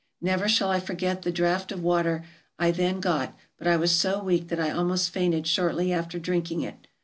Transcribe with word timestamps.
Never 0.19 0.49
shall 0.49 0.71
I 0.71 0.79
forget 0.79 1.21
the 1.21 1.31
draught 1.31 1.71
of 1.71 1.83
water 1.83 2.25
I 2.57 2.71
then 2.71 3.01
got, 3.01 3.37
but 3.59 3.67
I 3.67 3.77
was 3.77 3.91
so 3.91 4.23
weak 4.23 4.47
that 4.47 4.59
I 4.59 4.71
almost 4.71 5.11
fainted 5.11 5.45
shortly 5.45 5.93
after 5.93 6.17
drinking 6.17 6.61
it. 6.61 6.87